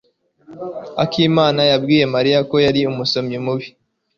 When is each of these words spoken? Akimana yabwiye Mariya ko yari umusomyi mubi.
Akimana 1.03 1.61
yabwiye 1.71 2.05
Mariya 2.15 2.39
ko 2.49 2.55
yari 2.65 2.79
umusomyi 2.91 3.37
mubi. 3.45 3.67